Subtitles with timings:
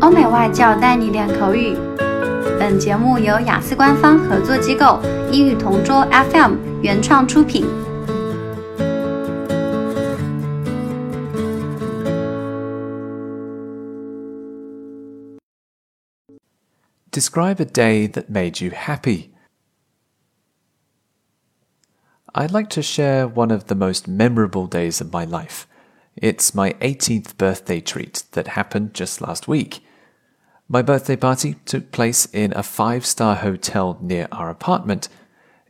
[0.00, 1.76] 欧美外教带你练口语。
[2.58, 5.00] 本节目由雅思官方合作机构
[5.30, 7.66] 英语同桌 FM 原创出品。
[17.10, 19.30] Describe a day that made you happy.
[22.34, 25.66] I'd like to share one of the most memorable days of my life.
[26.16, 29.80] It's my 18th birthday treat that happened just last week.
[30.71, 35.09] My birthday party took place in a five star hotel near our apartment.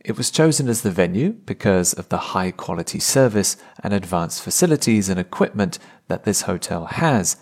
[0.04, 5.08] It was chosen as the venue because of the high quality service and advanced facilities
[5.08, 5.78] and equipment
[6.08, 7.38] that this hotel has.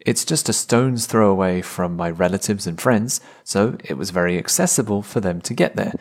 [0.00, 4.36] It's just a stone's throw away from my relatives and friends, so it was very
[4.36, 5.94] accessible for them to get there.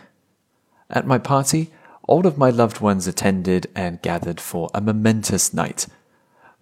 [0.89, 1.71] At my party,
[2.07, 5.85] all of my loved ones attended and gathered for a momentous night.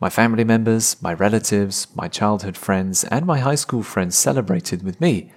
[0.04, 5.00] My family members, my relatives, my childhood friends, and my high school friends celebrated with
[5.00, 5.32] me.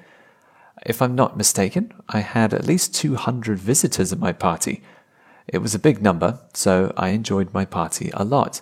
[0.84, 4.82] If I'm not mistaken, I had at least 200 visitors at my party.
[5.46, 8.60] It was a big number, so I enjoyed my party a lot.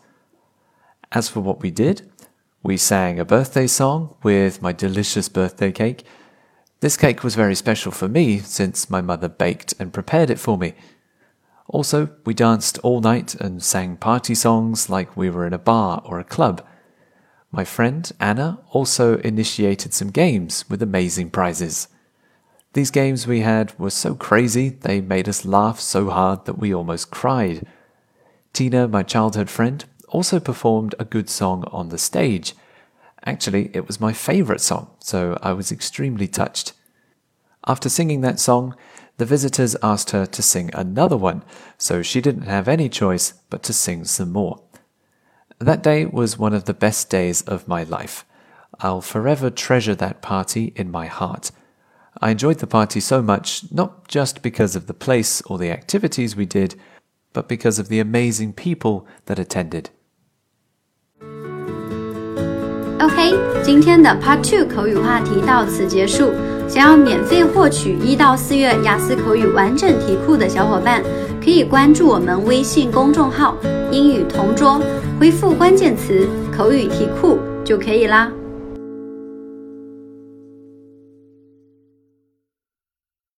[1.10, 2.12] As for what we did,
[2.62, 6.04] we sang a birthday song with my delicious birthday cake.
[6.80, 10.58] This cake was very special for me since my mother baked and prepared it for
[10.58, 10.74] me.
[11.66, 16.02] Also, we danced all night and sang party songs like we were in a bar
[16.04, 16.64] or a club.
[17.50, 21.88] My friend Anna also initiated some games with amazing prizes.
[22.74, 26.74] These games we had were so crazy they made us laugh so hard that we
[26.74, 27.66] almost cried.
[28.52, 32.54] Tina, my childhood friend, also performed a good song on the stage.
[33.24, 36.72] Actually, it was my favorite song, so I was extremely touched.
[37.66, 38.76] After singing that song,
[39.17, 41.43] the visitors asked her to sing another one,
[41.77, 44.61] so she didn't have any choice but to sing some more.
[45.59, 48.25] That day was one of the best days of my life.
[48.79, 51.51] I'll forever treasure that party in my heart.
[52.21, 56.35] I enjoyed the party so much, not just because of the place or the activities
[56.35, 56.75] we did,
[57.33, 59.89] but because of the amazing people that attended.
[63.01, 66.33] OK，今天的 Part Two 口语话题到此结束。
[66.68, 71.02] 想要免费获取一到四月雅思口语完整题库的小伙伴，
[71.42, 73.56] 可以关注我们微信公众号
[73.92, 74.80] “英语同桌”，
[75.20, 76.26] 回复关键词
[76.56, 78.30] “口语题库”就可以啦。